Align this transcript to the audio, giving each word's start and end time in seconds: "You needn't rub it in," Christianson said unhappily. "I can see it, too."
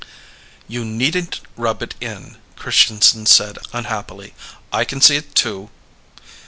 "You 0.67 0.83
needn't 0.83 1.41
rub 1.55 1.83
it 1.83 1.93
in," 2.01 2.37
Christianson 2.55 3.27
said 3.27 3.59
unhappily. 3.71 4.33
"I 4.73 4.83
can 4.83 4.99
see 4.99 5.15
it, 5.15 5.35
too." 5.35 5.69